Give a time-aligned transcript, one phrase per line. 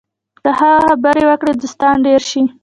[0.43, 2.41] که ښه خبرې وکړې، دوستان ډېر شي